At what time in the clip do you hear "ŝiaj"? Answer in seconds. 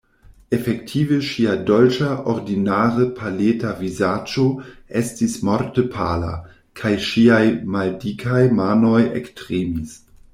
7.09-7.43